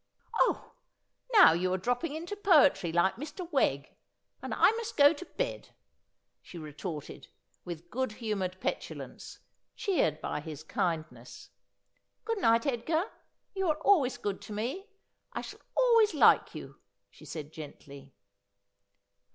'Oh, 0.41 0.71
now 1.35 1.53
you 1.53 1.71
are 1.75 1.77
dropping 1.77 2.15
into 2.15 2.35
poetry, 2.35 2.91
like 2.91 3.17
Mr. 3.17 3.47
Wegg, 3.51 3.93
and 4.41 4.51
I 4.51 4.71
must 4.71 4.97
go 4.97 5.13
to 5.13 5.23
bed,' 5.25 5.75
she 6.41 6.57
retorted, 6.57 7.27
with 7.65 7.91
good 7.91 8.13
humoured 8.13 8.59
petulance, 8.59 9.37
cheered 9.75 10.19
by 10.19 10.39
his 10.41 10.63
kindness.' 10.63 11.51
Good 12.25 12.39
night, 12.39 12.65
Edgar. 12.65 13.11
You 13.53 13.69
are 13.69 13.77
always 13.81 14.17
good 14.17 14.41
to 14.41 14.53
me. 14.53 14.89
I 15.33 15.41
shall 15.41 15.59
always 15.77 16.15
like 16.15 16.55
you,' 16.55 16.79
she 17.11 17.23
said 17.25 17.53
gently. 17.53 18.15